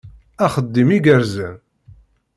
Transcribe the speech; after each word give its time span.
Axeddim 0.45 0.89
igerrzen! 0.97 1.55